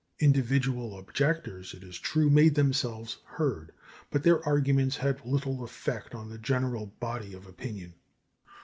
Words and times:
Individual 0.17 0.97
objectors, 0.97 1.75
it 1.75 1.83
is 1.83 1.99
true, 1.99 2.27
made 2.27 2.55
themselves 2.55 3.17
heard, 3.23 3.71
but 4.09 4.23
their 4.23 4.43
arguments 4.47 4.97
had 4.97 5.23
little 5.23 5.63
effect 5.63 6.15
on 6.15 6.27
the 6.27 6.39
general 6.39 6.87
body 6.99 7.35
of 7.35 7.45
opinion. 7.45 7.93